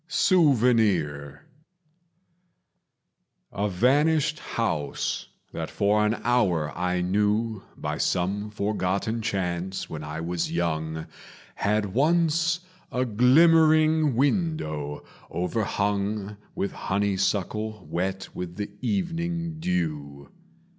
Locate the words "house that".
4.39-5.69